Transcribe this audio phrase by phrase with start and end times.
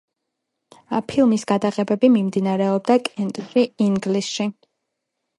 [1.09, 4.49] ფილმის გადაღებები მიმდინარეობდა კენტში, ინგლისში.